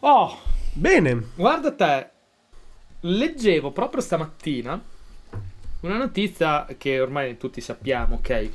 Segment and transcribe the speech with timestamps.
[0.00, 0.38] Oh,
[0.74, 1.22] Bene.
[1.34, 2.10] guarda te,
[3.00, 4.80] leggevo proprio stamattina
[5.80, 8.50] una notizia che ormai tutti sappiamo, ok?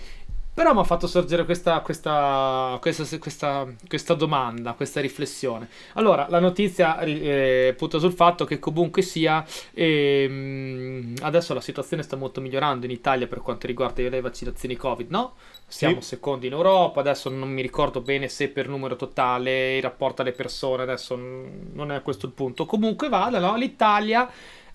[0.55, 5.67] Però mi ha fatto sorgere questa, questa, questa, questa, questa domanda, questa riflessione.
[5.93, 9.43] Allora, la notizia eh, punta sul fatto che comunque sia,
[9.73, 15.09] ehm, adesso la situazione sta molto migliorando in Italia per quanto riguarda le vaccinazioni Covid,
[15.09, 15.33] no?
[15.65, 16.09] Siamo Sì.
[16.09, 20.33] secondi in Europa, adesso non mi ricordo bene se per numero totale, il rapporto alle
[20.33, 22.67] persone, adesso non è questo il punto.
[22.67, 23.55] Comunque vada, no?
[23.55, 24.29] L'Italia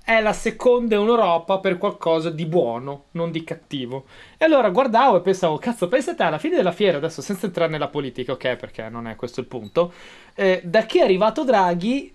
[0.08, 4.06] è la seconda in Europa per qualcosa di buono, non di cattivo.
[4.38, 7.88] E allora guardavo e pensavo, cazzo, pensate alla fine della fiera, adesso senza entrare nella
[7.88, 9.92] politica, ok, perché non è questo il punto,
[10.34, 12.14] eh, da chi è arrivato Draghi,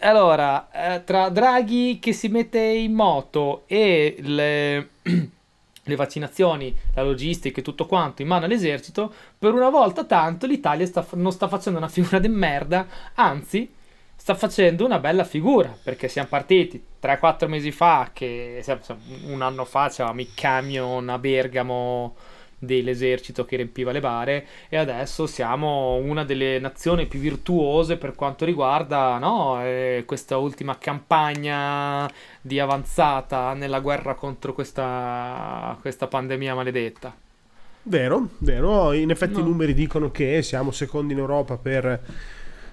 [0.00, 4.88] allora, eh, tra Draghi che si mette in moto e le,
[5.84, 10.86] le vaccinazioni, la logistica e tutto quanto in mano all'esercito, per una volta tanto l'Italia
[10.86, 12.84] sta- non sta facendo una figura di merda,
[13.14, 13.76] anzi
[14.28, 18.62] sta facendo una bella figura, perché siamo partiti 3-4 mesi fa, che
[19.24, 22.14] un anno fa c'avevamo i camion a Bergamo
[22.58, 28.44] dell'esercito che riempiva le bare e adesso siamo una delle nazioni più virtuose per quanto
[28.44, 32.06] riguarda no, eh, questa ultima campagna
[32.42, 37.14] di avanzata nella guerra contro questa, questa pandemia maledetta.
[37.84, 38.92] Vero, vero.
[38.92, 39.40] In effetti No.
[39.40, 42.02] i numeri dicono che siamo secondi in Europa per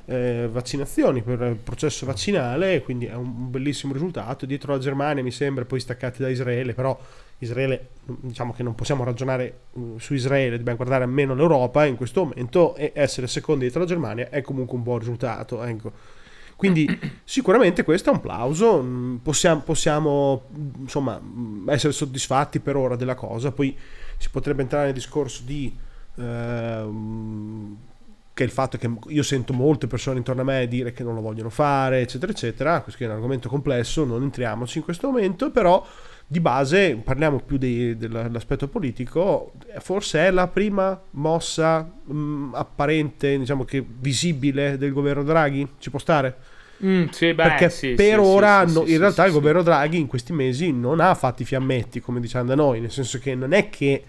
[0.05, 4.45] eh, vaccinazioni, per il processo vaccinale, quindi è un bellissimo risultato.
[4.45, 6.97] Dietro la Germania mi sembra, poi staccati da Israele, però
[7.39, 12.23] Israele, diciamo che non possiamo ragionare mm, su Israele, dobbiamo guardare almeno l'Europa in questo
[12.23, 15.63] momento e essere secondi dietro la Germania è comunque un buon risultato.
[15.63, 15.91] Ecco.
[16.55, 16.87] Quindi
[17.25, 22.95] sicuramente questo è un plauso, mm, possiamo, possiamo, mm, insomma mm, essere soddisfatti per ora
[22.95, 23.75] della cosa, poi
[24.17, 25.75] si potrebbe entrare nel discorso di
[26.17, 27.77] ehm,
[28.35, 31.21] che il fatto che io sento molte persone intorno a me dire che non lo
[31.21, 32.81] vogliono fare, eccetera, eccetera.
[32.81, 35.83] Questo è un argomento complesso, non entriamoci in questo momento, però
[36.27, 39.53] di base parliamo più dei- dell'aspetto politico.
[39.79, 45.65] Forse è la prima mossa mh, apparente, diciamo che visibile del governo Draghi?
[45.79, 46.35] Ci può stare?
[46.85, 50.07] Mm, sì, beh, Perché sì, per sì, ora no- in realtà il governo Draghi in
[50.07, 53.69] questi mesi non ha fatti fiammetti, come diciamo da noi, nel senso che non è
[53.69, 54.03] che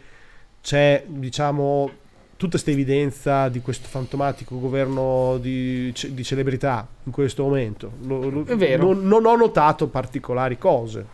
[0.60, 1.90] c'è, diciamo,
[2.36, 7.92] tutta questa evidenza di questo fantomatico governo di, di celebrità in questo momento.
[8.02, 8.92] Lo- lo- È vero.
[8.92, 11.06] Non, non ho notato particolari cose.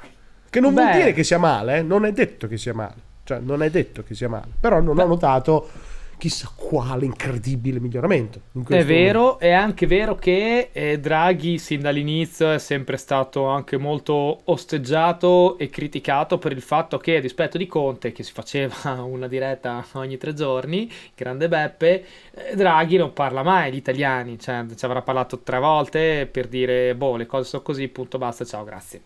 [0.50, 0.92] Che non vuol Beh.
[0.96, 3.10] dire che sia male, eh, non è detto che sia male.
[3.24, 4.48] Cioè, non è detto che sia male.
[4.60, 5.68] Però non ho notato
[6.22, 8.40] chissà quale incredibile miglioramento.
[8.52, 9.26] in È questo momento.
[9.28, 15.58] vero, è anche vero che eh, Draghi sin dall'inizio è sempre stato anche molto osteggiato
[15.58, 19.84] e criticato per il fatto che, a dispetto di Conte, che si faceva una diretta
[19.94, 25.02] ogni tre giorni, grande Beppe, eh, Draghi non parla mai agli italiani, cioè ci avrà
[25.02, 29.02] parlato tre volte per dire, boh, le cose sono così, punto, basta, ciao, grazie.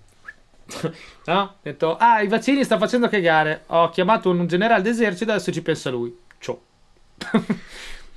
[1.27, 1.41] No?
[1.41, 5.63] Ha detto, ah, i vaccini sta facendo cagare, ho chiamato un generale d'esercito, adesso ci
[5.63, 6.25] pensa lui.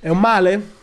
[0.00, 0.78] È un male?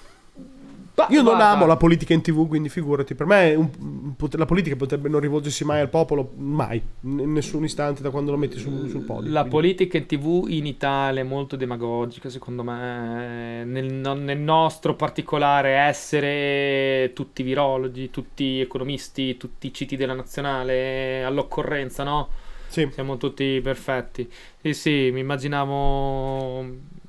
[0.98, 3.14] Ma Io non guarda, amo la politica in tv, quindi figurati.
[3.14, 8.02] Per me un- la politica potrebbe non rivolgersi mai al popolo, mai, in nessun istante
[8.02, 9.30] da quando lo metti sul, sul podio.
[9.30, 13.64] La Quindi- politica in tv in Italia è molto demagogica, secondo me.
[13.64, 22.04] Nel, no- nel nostro particolare, essere tutti virologi, tutti economisti, tutti citi della nazionale all'occorrenza,
[22.04, 22.30] no?
[22.70, 22.90] Sì.
[22.92, 24.28] Siamo tutti perfetti.
[24.62, 26.66] Sì, sì, mi immaginavo.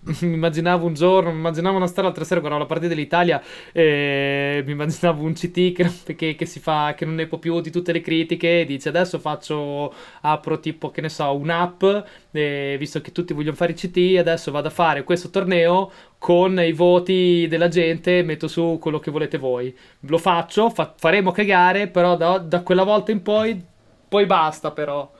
[0.23, 3.43] Mi immaginavo un giorno, mi immaginavo una storia l'altra sera, guardavo la partita dell'Italia
[3.73, 7.61] e mi immaginavo un CT che, che- che si fa, che non ne può più
[7.61, 9.93] di tutte le critiche e dice adesso faccio,
[10.23, 11.85] apro tipo, che ne so, un'app,
[12.31, 16.59] e visto che tutti vogliono fare i CT, adesso vado a fare questo torneo con
[16.59, 19.77] i voti della gente, metto su quello che volete voi.
[20.01, 23.63] Lo faccio, fa- faremo cagare, però da, da quella volta in poi,
[24.09, 25.11] poi basta però.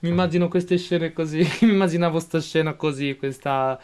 [0.00, 3.78] Mi immagino queste scene così, mi immaginavo sta scena così, questa,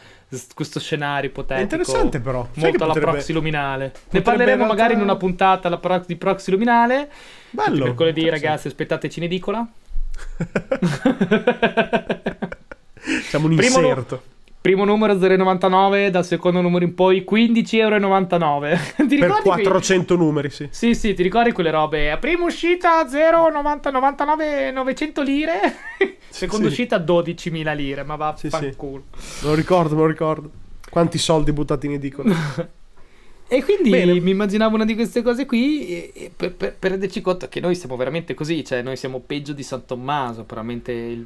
[0.53, 1.59] questo scenario ipotetico.
[1.59, 2.47] È interessante però.
[2.53, 3.93] Molto alla potrebbe- Proxy Luminale.
[4.09, 7.09] Ne parleremo realtà- magari in una puntata alla pro- di Proxy Luminale.
[7.49, 7.85] Bello.
[7.85, 9.65] Mercoledì, ragazzi, aspettateci in edicola.
[13.29, 14.17] Siamo un inserto.
[14.17, 14.32] Primo
[14.85, 18.77] numero 0,99, dal secondo numero in poi 15,99
[19.07, 20.67] Ti Per ricordi quei- 400 numeri, sì.
[20.71, 22.17] Sì, sì, ti ricordi quelle robe?
[22.19, 25.59] Prima uscita 0,90 99 900 lire.
[26.29, 26.71] Seconda sì.
[26.71, 28.73] uscita 12.000 lire, ma va Sì, fa sì.
[28.75, 29.03] culo.
[29.41, 30.49] Me lo ricordo, me lo ricordo.
[30.89, 32.33] Quanti soldi buttati in edicola.
[33.53, 34.19] E quindi Bene.
[34.19, 37.59] mi immaginavo una di queste cose qui e- e per, per- per renderci conto che
[37.59, 41.23] noi siamo veramente così, cioè noi siamo peggio di San Tommaso, veramente il,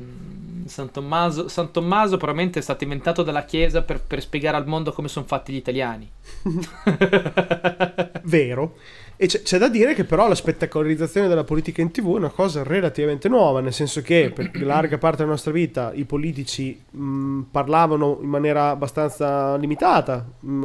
[0.66, 4.92] San Tommaso, San Tommaso probabilmente è stato inventato dalla Chiesa per, per spiegare al mondo
[4.92, 6.10] come sono fatti gli italiani.
[8.24, 8.76] Vero.
[9.19, 12.30] E c'è, c'è, da dire che però la spettacolarizzazione della politica in tv è una
[12.30, 17.42] cosa relativamente nuova, nel senso che per larga parte della nostra vita i politici mh,
[17.50, 20.56] parlavano in maniera abbastanza limitata mh,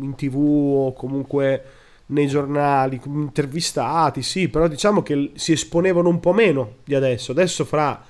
[0.00, 1.64] in tv o comunque
[2.06, 7.32] nei giornali, intervistati, sì, però diciamo che si esponevano un po' meno di adesso.
[7.32, 8.00] Adesso fra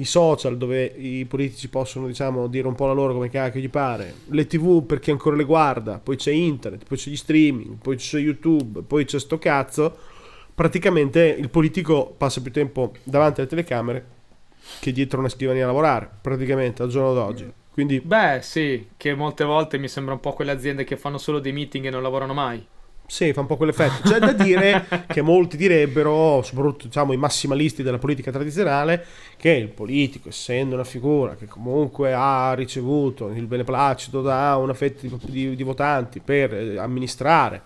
[0.00, 3.68] i social dove i politici possono diciamo dire un po' la loro come cacchio gli
[3.68, 7.76] pare, le tv per chi ancora le guarda, poi c'è internet, poi c'è gli streaming,
[7.80, 9.96] poi c'è YouTube, poi c'è sto cazzo,
[10.54, 14.06] praticamente il politico passa più tempo davanti alle telecamere
[14.80, 17.52] che dietro una scrivania a lavorare, praticamente al giorno d'oggi.
[17.70, 18.00] Quindi...
[18.00, 21.52] Beh sì, che molte volte mi sembra un po' quelle aziende che fanno solo dei
[21.52, 22.66] meeting e non lavorano mai.
[23.10, 24.08] Sì, fa un po' quell'effetto.
[24.08, 29.04] C'è da dire che molti direbbero, soprattutto diciamo, i massimalisti della politica tradizionale,
[29.36, 35.08] che il politico, essendo una figura che comunque ha ricevuto il beneplacito da una fetta
[35.08, 37.62] di, di, di votanti per eh, amministrare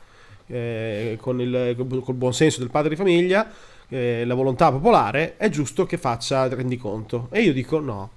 [0.47, 3.47] eh, con il col buon senso del padre di famiglia,
[3.91, 7.29] eh, la volontà popolare, è giusto che faccia rendiconto.
[7.31, 8.13] E io dico no.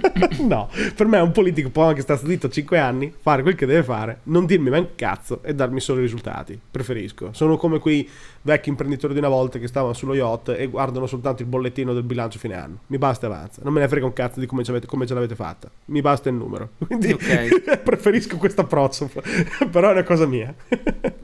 [0.46, 3.66] no, per me è un politico può anche stare zitto 5 anni, fare quel che
[3.66, 6.58] deve fare, non dirmi mai un cazzo e darmi solo i risultati.
[6.70, 7.30] Preferisco.
[7.32, 8.08] Sono come quei
[8.42, 12.04] vecchi imprenditori di una volta che stavano sullo yacht e guardano soltanto il bollettino del
[12.04, 12.78] bilancio fine anno.
[12.86, 13.60] Mi basta e avanza.
[13.64, 15.70] Non me ne frega un cazzo di come ce, l'avete, come ce l'avete fatta.
[15.86, 16.70] Mi basta il numero.
[16.86, 17.48] Quindi okay.
[17.82, 19.10] preferisco questo approccio,
[19.70, 20.54] però è una cosa mia.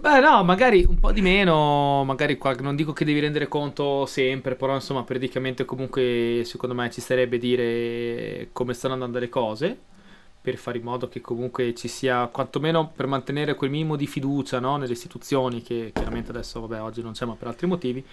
[0.02, 4.04] Beh, no, magari un po' di meno, magari qua, non dico che devi rendere conto
[4.04, 9.78] sempre, però insomma, periodicamente comunque secondo me ci sarebbe dire come stanno andando le cose
[10.40, 14.58] per fare in modo che comunque ci sia, quantomeno per mantenere quel minimo di fiducia
[14.58, 18.04] no, nelle istituzioni, che chiaramente adesso, vabbè, oggi non c'è, ma per altri motivi.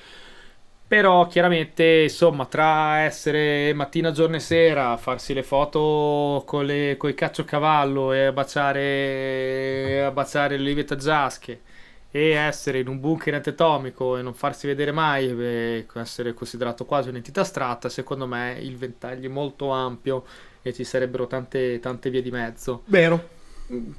[0.87, 7.11] Però chiaramente, insomma, tra essere mattina, giorno e sera, farsi le foto con, le, con
[7.11, 11.61] i caciocavallo e baciare, baciare le olive taggiasche
[12.11, 17.09] e essere in un bunker antatomico e non farsi vedere mai, e essere considerato quasi
[17.09, 20.25] un'entità astratta, secondo me il ventaglio è molto ampio
[20.61, 22.83] e ci sarebbero tante, tante vie di mezzo.
[22.85, 23.37] Vero.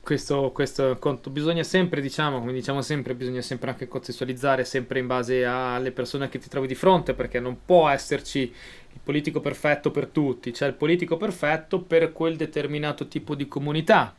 [0.00, 5.06] Questo, questo conto bisogna sempre, diciamo, come diciamo sempre, bisogna sempre anche contestualizzare sempre in
[5.06, 9.92] base alle persone che ti trovi di fronte, perché non può esserci il politico perfetto
[9.92, 14.12] per tutti, c'è il politico perfetto per quel determinato tipo di comunità,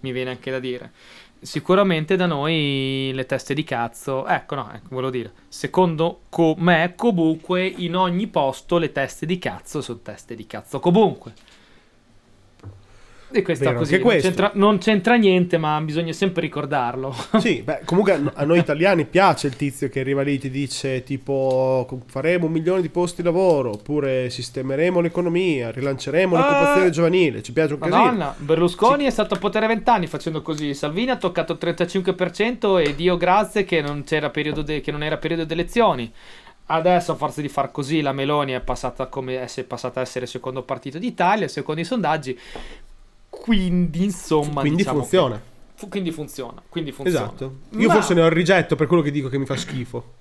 [0.00, 0.90] mi viene anche da dire.
[1.38, 6.22] Sicuramente da noi le teste di cazzo, ecco no, ecco, volevo dire, secondo
[6.56, 11.34] me comunque in ogni posto le teste di cazzo sono teste di cazzo comunque.
[13.36, 17.14] E questa Vero, così, non c'entra, non c'entra, niente, ma bisogna sempre ricordarlo.
[17.46, 21.02] Sì, beh, comunque a noi italiani piace il tizio che arriva lì e ti dice
[21.02, 27.42] tipo faremo un milione di posti di lavoro, oppure sistemeremo l'economia, rilanceremo uh, l'occupazione giovanile,
[27.42, 28.34] ci piace un Madonna, casino.
[28.38, 29.08] Berlusconi sì.
[29.08, 33.64] è stato a potere vent'anni facendo così, Salvini ha toccato il 35% e Dio grazie
[33.64, 36.12] che non, c'era periodo de- che non era periodo di elezioni.
[36.68, 40.26] Adesso, a forza di far così, la Meloni è passata, come, è passata a essere
[40.26, 42.36] secondo partito d'Italia, secondo i sondaggi.
[43.40, 45.40] Quindi, insomma, quindi diciamo funziona.
[45.74, 46.62] Fu- quindi funziona.
[46.68, 47.26] Quindi funziona.
[47.26, 47.58] Esatto.
[47.76, 47.94] Io ma...
[47.94, 50.14] forse ne ho il rigetto per quello che dico che mi fa schifo.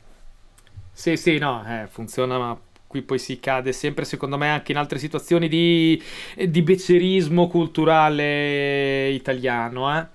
[0.92, 4.78] Sì, sì, no, eh, funziona, ma qui poi si cade sempre, secondo me, anche in
[4.78, 6.02] altre situazioni di,
[6.48, 10.08] di beccerismo culturale italiano, eh.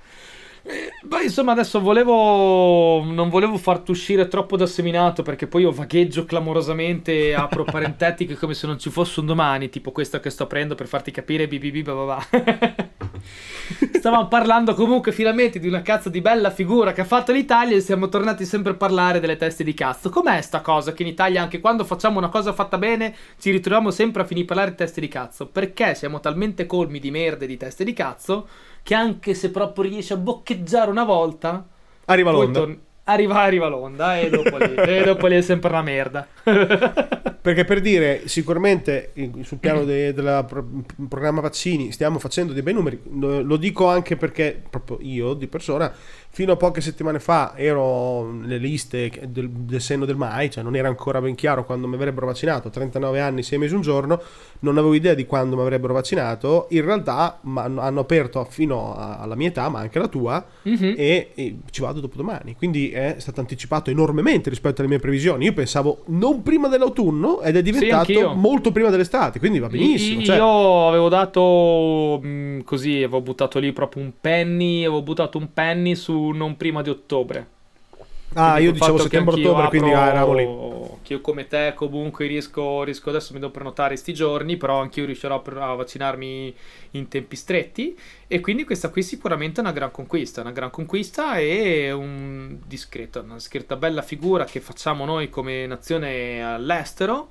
[0.63, 3.03] Eh, beh, insomma, adesso volevo.
[3.03, 8.55] Non volevo farti uscire troppo da seminato perché poi io vagheggio clamorosamente apro parentetiche come
[8.55, 11.49] se non ci fosse un domani, tipo questa che sto aprendo per farti capire.
[11.49, 11.83] Bibibi,
[13.93, 17.81] Stavamo parlando comunque finalmente di una cazzo di bella figura che ha fatto l'Italia e
[17.81, 20.11] siamo tornati sempre a parlare delle teste di cazzo.
[20.11, 23.91] Com'è sta cosa che in Italia, anche quando facciamo una cosa fatta bene, ci ritroviamo
[23.91, 25.47] sempre a finire parlare di teste di cazzo?
[25.47, 28.49] Perché siamo talmente colmi di merde di teste di cazzo
[28.83, 31.65] che anche se proprio riesce a boccheggiare una volta,
[32.07, 32.59] arriva l'onda.
[32.59, 36.27] Torn- arriva, arriva l'onda e dopo, lì, e dopo lì è sempre una merda.
[37.43, 40.67] Perché per dire, sicuramente sul piano del de pro-
[41.09, 45.91] programma vaccini stiamo facendo dei bei numeri, lo dico anche perché proprio io di persona
[46.33, 50.77] fino a poche settimane fa ero nelle liste del, del senno del mai, cioè non
[50.77, 54.23] era ancora ben chiaro quando mi avrebbero vaccinato, 39 anni, 6 mesi, un giorno,
[54.61, 59.49] non avevo idea di quando mi avrebbero vaccinato, in realtà hanno aperto fino alla mia
[59.49, 60.95] età, ma anche alla tua, mm-hmm.
[60.97, 65.47] e, e, ci vado dopo domani, quindi è stato anticipato enormemente rispetto alle mie previsioni,
[65.47, 70.21] io pensavo non prima dell'autunno ed è diventato sì, molto prima dell'estate, quindi va benissimo.
[70.21, 70.37] Io, cioè...
[70.37, 75.97] io avevo dato mh, così, avevo buttato lì proprio un penny, avevo buttato un penny
[75.97, 77.59] su non prima di ottobre.
[78.35, 80.99] Ah, io dicevo settembre-ottobre, quindi ah, eravamo lì.
[81.03, 85.05] Che io come te comunque riesco, riesco adesso mi devo prenotare sti giorni, però anch'io
[85.05, 86.55] riuscirò a vaccinarmi
[86.93, 87.99] in tempi stretti
[88.29, 93.21] e quindi questa qui sicuramente è una gran conquista, una gran conquista e un discreto,
[93.21, 97.31] una discreta bella figura che facciamo noi come nazione all'estero.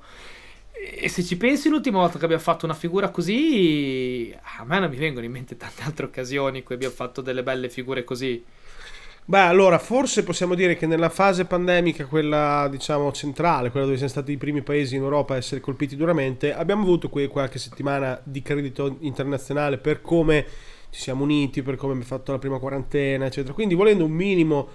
[0.72, 4.90] E se ci pensi, l'ultima volta che abbiamo fatto una figura così, a me non
[4.90, 8.42] mi vengono in mente tante altre occasioni in cui abbiamo fatto delle belle figure così.
[9.24, 14.10] Beh, allora, forse possiamo dire che nella fase pandemica, quella diciamo centrale, quella dove siamo
[14.10, 18.20] stati i primi paesi in Europa a essere colpiti duramente, abbiamo avuto qui qualche settimana
[18.24, 20.44] di credito internazionale per come
[20.90, 23.54] ci siamo uniti, per come abbiamo fatto la prima quarantena, eccetera.
[23.54, 24.68] Quindi, volendo un minimo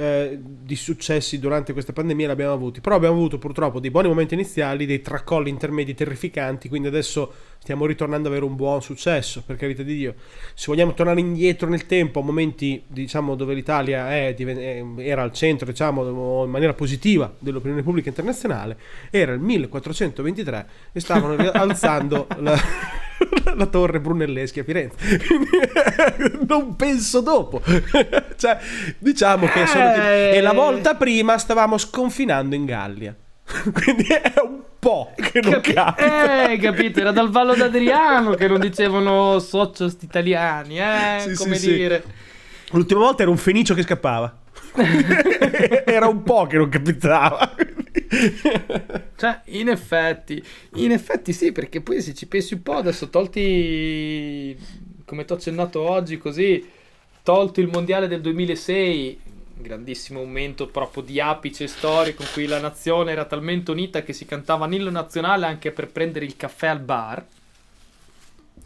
[0.00, 4.32] eh, di successi durante questa pandemia l'abbiamo avuti, però abbiamo avuto purtroppo dei buoni momenti
[4.32, 9.56] iniziali, dei tracolli intermedi terrificanti, quindi adesso stiamo ritornando ad avere un buon successo, per
[9.56, 10.14] carità di Dio.
[10.54, 14.34] Se vogliamo tornare indietro nel tempo, a momenti diciamo, dove l'Italia è,
[14.96, 18.78] era al centro, diciamo, in maniera positiva dell'opinione pubblica internazionale,
[19.10, 22.58] era il 1423 e stavano alzando la
[23.56, 24.96] la torre Brunelleschi a Firenze.
[26.46, 27.60] non penso dopo.
[28.36, 28.58] cioè,
[28.98, 29.94] diciamo che sono...
[29.94, 33.14] e la volta prima stavamo sconfinando in Gallia.
[33.72, 36.50] Quindi è un po' che non Capi- capita.
[36.50, 41.74] Eh, capito, era dal Vallo d'Adriano che non dicevano socios italiani, eh, sì, come sì,
[41.74, 42.02] dire.
[42.04, 42.12] Sì.
[42.76, 44.38] L'ultima volta era un fenicio che scappava.
[45.84, 47.54] era un po' che non capitava.
[49.16, 50.42] cioè, in effetti,
[50.74, 54.56] in effetti sì, perché poi se ci pensi un po' adesso tolti,
[55.04, 56.68] come ti ho accennato oggi, così,
[57.22, 59.20] tolto il mondiale del 2006,
[59.58, 64.24] grandissimo momento proprio di apice storico in cui la nazione era talmente unita che si
[64.24, 67.24] cantava Nillo nazionale anche per prendere il caffè al bar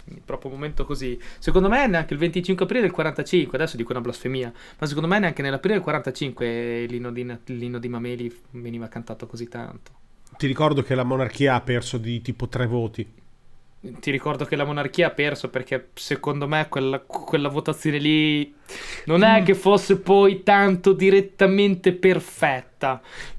[0.05, 1.19] quindi proprio un momento così.
[1.39, 5.19] Secondo me neanche il 25 aprile del 45, adesso dico una blasfemia, ma secondo me
[5.19, 9.91] neanche nell'aprile del 45 l'inno di, l'inno di Mameli veniva cantato così tanto.
[10.37, 13.23] Ti ricordo che la monarchia ha perso di tipo tre voti
[14.01, 18.55] ti ricordo che la monarchia ha perso perché secondo me quella, quella votazione lì
[19.05, 19.45] non è mm.
[19.45, 22.74] che fosse poi tanto direttamente perfetta.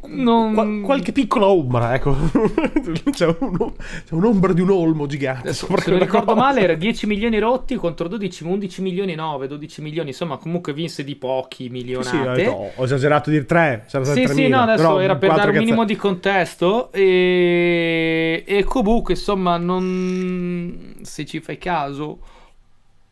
[0.07, 0.53] Non...
[0.53, 2.15] Qual- qualche piccola ombra, ecco.
[3.11, 3.73] c'è, un,
[4.05, 5.49] c'è, un'ombra di un olmo gigante.
[5.49, 6.39] Adesso, se non ricordo cosa.
[6.39, 10.09] male, era 10 milioni rotti contro 12, 11 milioni 9, 12 milioni.
[10.09, 12.35] Insomma, comunque vinse di pochi milionate.
[12.35, 13.85] Sì, sì, ho, ho esagerato di 3.
[13.87, 16.91] Sì, sì, no, adesso era per dare un minimo di contesto.
[16.91, 20.95] E, e comunque, insomma, non...
[21.01, 22.19] se ci fai caso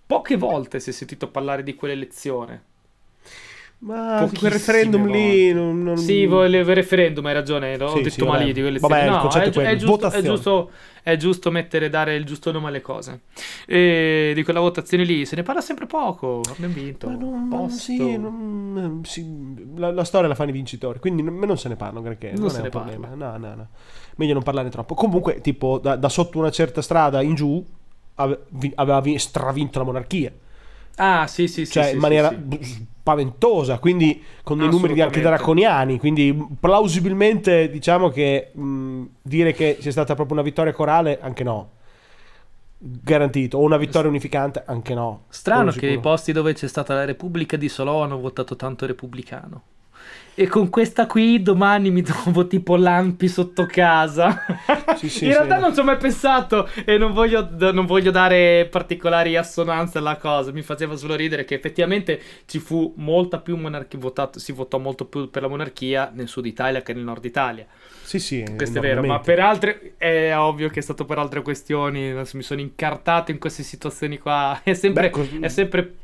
[0.06, 2.64] Poche volte si è sentito parlare di quell'elezione.
[3.84, 5.98] Ma quel referendum lì non, non...
[5.98, 9.40] Sì, il referendum, hai ragione, ho sì, detto sì, male di quelle Vabbè, no, è,
[9.42, 10.72] è, è, giusto, è, giusto,
[11.04, 13.24] è, giusto, mettere, dare il giusto nome alle cose.
[13.66, 16.40] E di quella votazione lì se ne parla sempre poco.
[16.50, 17.10] Abbiamo vinto.
[17.10, 17.78] Ma non, Posto.
[17.78, 21.76] Sì, non, sì, la, la, storia la fanno i vincitori, quindi non, non se ne
[21.76, 22.92] parla perché non, non se è ne un parla.
[22.92, 23.16] problema.
[23.16, 23.68] No, no, no.
[24.16, 24.94] Meglio non parlarne troppo.
[24.94, 27.62] Comunque, tipo, da, da sotto una certa strada in giù
[28.16, 30.32] aveva stravinto la monarchia.
[30.96, 31.94] Ah, sì, sì, cioè, sì.
[31.96, 36.00] in maniera sì, spaventosa, quindi con dei numeri anche draconiani.
[36.00, 41.72] Quindi, plausibilmente, diciamo che mh, dire che sia stata proprio una vittoria corale, anche no.
[42.78, 45.26] Garantito, o una vittoria unificante, anche no.
[45.28, 49.62] Strano che i posti dove c'è stata la Repubblica di Solò hanno votato tanto repubblicano.
[50.36, 54.46] E con questa qui domani mi trovo tipo lampi sotto casa.
[55.04, 55.62] Sì, sì, In realtà sì.
[55.62, 60.52] non ci ho mai pensato e non voglio, non voglio, dare particolari assonanze alla cosa.
[60.52, 65.06] Mi faceva solo ridere che effettivamente ci fu molta più monarchia votato, si votò molto
[65.06, 67.66] più per la monarchia nel sud Italia che nel nord Italia.
[68.04, 68.46] Sì, sì.
[68.56, 72.14] Questo è vero, ma per altre è ovvio che è stato per altre questioni.
[72.14, 74.62] Mi sono incartato in queste situazioni qua.
[74.64, 75.96] È sempre, Beh, cos- è sempre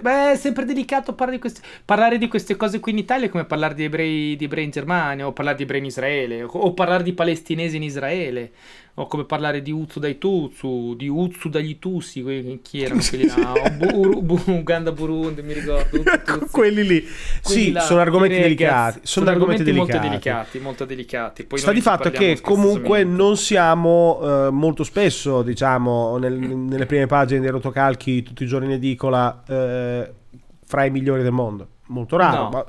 [0.00, 3.44] Beh, è sempre delicato parlare di, queste, parlare di, queste, cose qui in Italia come
[3.44, 6.72] parlare di ebrei, di ebrei in Germania o parlare di ebrei in Israele o, o
[6.72, 8.52] parlare di palestinesi in Israele
[8.96, 12.22] o come parlare di Uzzu dai Tutsu, di Uzzu dagli Tussi,
[12.62, 13.52] chi erano quelli là?
[13.76, 16.00] Bu- Bu- Uganda, Burundi, mi ricordo.
[16.04, 17.04] Ecco, quelli lì.
[17.42, 19.00] Quelli sì, là, sono argomenti delicati.
[19.02, 21.44] Sono, sono argomenti, argomenti molto delicati, molto delicati.
[21.44, 27.06] Poi Sta di fatto che comunque non siamo uh, molto spesso, diciamo, nel, nelle prime
[27.06, 29.42] pagine dei rotocalchi tutti i giorni in edicola
[29.74, 31.68] uh, fra i migliori del mondo.
[31.86, 32.48] Molto raro, no.
[32.50, 32.66] ma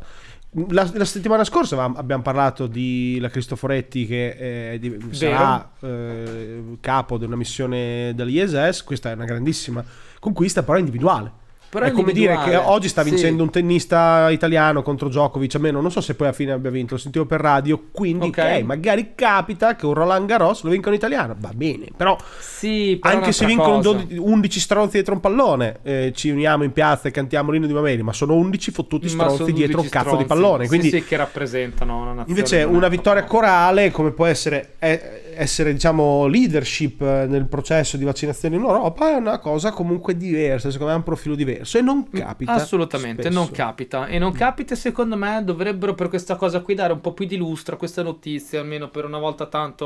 [0.70, 7.18] la, la, settimana scorsa abbiamo parlato di la Cristoforetti che eh, di, sarà eh, capo
[7.18, 9.84] di una missione dell'ISS, questa è una grandissima
[10.20, 11.44] conquista però individuale.
[11.70, 13.44] Però è come dire che oggi sta vincendo sì.
[13.44, 16.94] un tennista italiano contro Djokovic, a meno non so se poi alla fine abbia vinto,
[16.94, 18.62] lo sentivo per radio, quindi okay.
[18.62, 22.98] ok, magari capita che un Roland Garros lo vinca un italiano, va bene, però, sì,
[23.02, 27.10] però anche se vincono 12, 11 stronzi dietro un pallone, eh, ci uniamo in piazza
[27.10, 30.68] e cantiamo l'inno di Mameli, ma sono 11 fottuti stronzi dietro un cazzo di pallone,
[30.68, 32.30] quindi sì, sì, che rappresentano una nazione.
[32.30, 34.74] Invece una vittoria corale, come può essere...
[34.80, 40.72] È, essere diciamo leadership nel processo di vaccinazione in Europa è una cosa comunque diversa,
[40.72, 42.54] secondo me è un profilo diverso e non mm, capita.
[42.54, 43.38] Assolutamente, spesso.
[43.38, 44.36] non capita e non mm.
[44.38, 47.78] capita secondo me dovrebbero per questa cosa qui dare un po' più di lustro a
[47.78, 49.86] questa notizia, almeno per una volta tanto,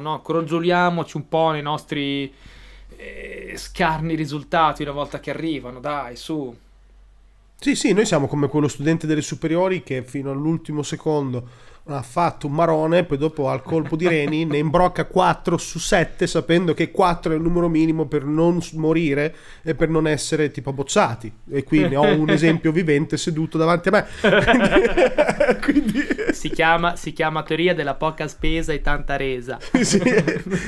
[0.00, 2.32] no, crogioliamoci un po' nei nostri
[2.96, 6.54] eh, scarni risultati una volta che arrivano, dai, su.
[7.58, 12.46] Sì, sì, noi siamo come quello studente delle superiori che fino all'ultimo secondo ha fatto
[12.46, 16.90] un marone, poi dopo al colpo di reni ne imbrocca 4 su 7 sapendo che
[16.90, 21.32] 4 è il numero minimo per non morire e per non essere tipo bocciati.
[21.50, 24.06] E qui ne ho un esempio vivente seduto davanti a me.
[25.60, 26.06] Quindi...
[26.32, 29.58] Si, chiama, si, chiama, teoria della poca spesa e tanta resa.
[29.80, 30.00] sì,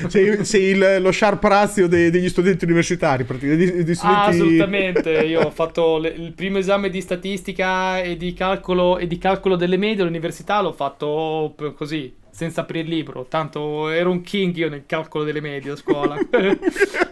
[0.09, 3.25] sei, sei il, lo sharp razio dei, degli studenti universitari.
[3.25, 4.21] Degli, degli studenti...
[4.21, 5.11] Ah, assolutamente.
[5.11, 9.57] Io ho fatto le, il primo esame di statistica e di calcolo, e di calcolo
[9.57, 13.27] delle medie all'università, l'ho fatto fatto così, senza aprire il libro.
[13.27, 16.17] Tanto ero un king io nel calcolo delle medie a scuola.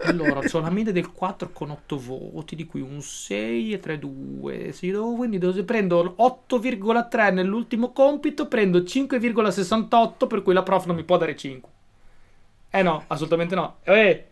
[0.04, 3.98] allora, ho la media del 4 con 8 voti, di cui un 6 e 3,
[3.98, 4.72] 2.
[4.72, 10.96] Se devo, quindi devo, prendo 8,3 nell'ultimo compito, prendo 5,68, per cui la prof non
[10.96, 11.70] mi può dare 5.
[12.70, 13.76] Eh no, assolutamente no.
[13.82, 14.26] Eh,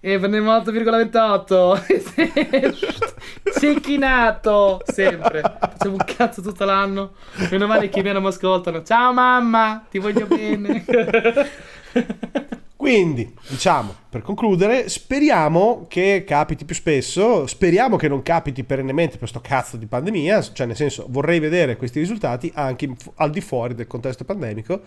[0.00, 3.08] e prendiamo 8,28.
[3.58, 4.80] Cecchinato.
[4.84, 5.40] Sempre.
[5.40, 7.12] Facciamo un cazzo tutto l'anno.
[7.50, 8.82] Meno male che i miei non mi ascoltano.
[8.82, 10.84] Ciao mamma, ti voglio bene.
[12.82, 19.40] Quindi, diciamo, per concludere, speriamo che capiti più spesso, speriamo che non capiti perennemente questo
[19.40, 23.86] cazzo di pandemia, cioè nel senso vorrei vedere questi risultati anche al di fuori del
[23.86, 24.80] contesto pandemico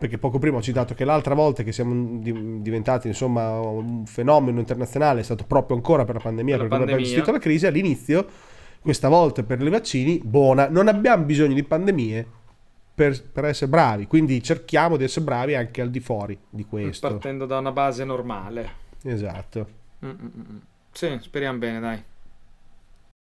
[0.00, 5.20] perché poco prima ho citato che l'altra volta che siamo diventati insomma un fenomeno internazionale
[5.20, 8.26] è stato proprio ancora per la pandemia, per, per come abbiamo gestito la crisi, all'inizio,
[8.80, 12.26] questa volta per i vaccini, buona, non abbiamo bisogno di pandemie
[12.94, 17.06] per, per, essere bravi, quindi cerchiamo di essere bravi anche al di fuori di questo.
[17.06, 18.70] Partendo da una base normale.
[19.02, 19.68] Esatto.
[20.02, 20.60] Mm-mm.
[20.92, 22.02] Sì, speriamo bene, dai.